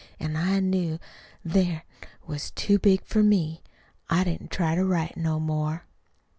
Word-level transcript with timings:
An' 0.19 0.35
I 0.35 0.59
knew 0.61 0.97
then't 1.45 1.83
was 2.25 2.49
too 2.49 2.79
big 2.79 3.05
for 3.05 3.21
me. 3.21 3.61
I 4.09 4.23
didn't 4.23 4.49
try 4.49 4.73
to 4.73 4.83
write 4.83 5.15
no 5.15 5.39
more." 5.39 5.85